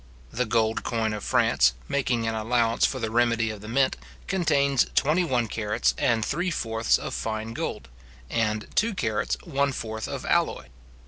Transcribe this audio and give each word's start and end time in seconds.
}The 0.33 0.47
gold 0.47 0.81
coin 0.81 1.13
of 1.13 1.23
France, 1.23 1.73
making 1.87 2.25
an 2.25 2.33
allowance 2.33 2.87
for 2.87 2.97
the 2.97 3.11
remedy 3.11 3.51
of 3.51 3.61
the 3.61 3.67
mint, 3.67 3.97
contains 4.25 4.87
twenty 4.95 5.23
one 5.23 5.47
carats 5.47 5.93
and 5.95 6.25
three 6.25 6.49
fourths 6.49 6.97
of 6.97 7.13
fine 7.13 7.53
gold, 7.53 7.87
and 8.27 8.65
two 8.73 8.95
carats 8.95 9.37
one 9.45 9.71
fourth 9.71 10.07
of 10.07 10.25
alloy. 10.25 10.69